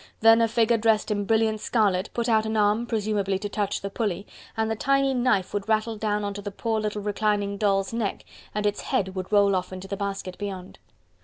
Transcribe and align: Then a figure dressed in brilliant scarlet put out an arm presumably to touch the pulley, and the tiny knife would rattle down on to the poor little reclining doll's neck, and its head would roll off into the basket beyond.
Then 0.21 0.41
a 0.41 0.47
figure 0.47 0.77
dressed 0.77 1.11
in 1.11 1.25
brilliant 1.25 1.59
scarlet 1.61 2.09
put 2.11 2.27
out 2.27 2.47
an 2.47 2.57
arm 2.57 2.87
presumably 2.87 3.37
to 3.37 3.47
touch 3.47 3.81
the 3.81 3.89
pulley, 3.91 4.25
and 4.57 4.67
the 4.71 4.75
tiny 4.75 5.13
knife 5.13 5.53
would 5.53 5.69
rattle 5.69 5.95
down 5.95 6.23
on 6.23 6.33
to 6.33 6.41
the 6.41 6.49
poor 6.49 6.79
little 6.79 7.03
reclining 7.03 7.55
doll's 7.55 7.93
neck, 7.93 8.25
and 8.55 8.65
its 8.65 8.81
head 8.81 9.13
would 9.13 9.31
roll 9.31 9.55
off 9.55 9.71
into 9.71 9.87
the 9.87 9.95
basket 9.97 10.39
beyond. 10.39 10.79